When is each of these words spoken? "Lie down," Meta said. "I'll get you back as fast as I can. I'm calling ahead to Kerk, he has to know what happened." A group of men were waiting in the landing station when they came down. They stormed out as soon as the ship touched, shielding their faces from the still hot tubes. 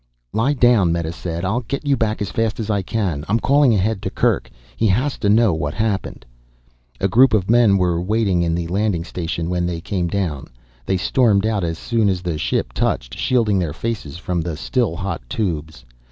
"Lie 0.33 0.53
down," 0.53 0.91
Meta 0.91 1.11
said. 1.11 1.45
"I'll 1.45 1.59
get 1.61 1.85
you 1.85 1.95
back 1.95 2.23
as 2.23 2.31
fast 2.31 2.59
as 2.59 2.71
I 2.71 2.81
can. 2.81 3.23
I'm 3.27 3.39
calling 3.39 3.75
ahead 3.75 4.01
to 4.01 4.09
Kerk, 4.09 4.49
he 4.75 4.87
has 4.87 5.15
to 5.19 5.29
know 5.29 5.53
what 5.53 5.75
happened." 5.75 6.25
A 6.99 7.07
group 7.07 7.35
of 7.35 7.51
men 7.51 7.77
were 7.77 8.01
waiting 8.01 8.41
in 8.41 8.55
the 8.55 8.65
landing 8.65 9.03
station 9.03 9.47
when 9.47 9.67
they 9.67 9.79
came 9.79 10.07
down. 10.07 10.47
They 10.87 10.97
stormed 10.97 11.45
out 11.45 11.63
as 11.63 11.77
soon 11.77 12.09
as 12.09 12.23
the 12.23 12.39
ship 12.39 12.73
touched, 12.73 13.15
shielding 13.15 13.59
their 13.59 13.73
faces 13.73 14.17
from 14.17 14.41
the 14.41 14.57
still 14.57 14.95
hot 14.95 15.21
tubes. 15.29 15.85